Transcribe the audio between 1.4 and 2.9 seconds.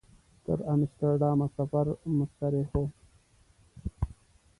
سفر مستریح و.